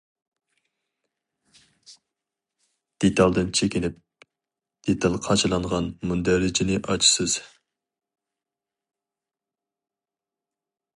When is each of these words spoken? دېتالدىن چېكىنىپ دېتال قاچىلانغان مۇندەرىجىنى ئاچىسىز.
دېتالدىن 3.05 3.51
چېكىنىپ 3.59 3.99
دېتال 4.89 5.19
قاچىلانغان 5.27 5.93
مۇندەرىجىنى 6.13 6.81
ئاچىسىز. 6.87 7.39